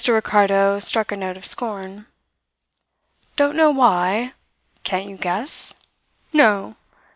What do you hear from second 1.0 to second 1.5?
a note of